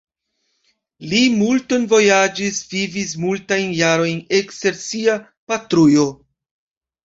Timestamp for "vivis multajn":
2.73-3.77